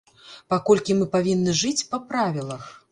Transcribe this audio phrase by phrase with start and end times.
[0.53, 2.69] Паколькі мы павінны жыць па правілах.